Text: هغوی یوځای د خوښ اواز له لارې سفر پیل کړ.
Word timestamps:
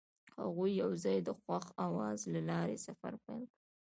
هغوی 0.41 0.71
یوځای 0.83 1.17
د 1.23 1.29
خوښ 1.41 1.65
اواز 1.85 2.19
له 2.33 2.41
لارې 2.49 2.83
سفر 2.85 3.13
پیل 3.25 3.43
کړ. 3.49 3.59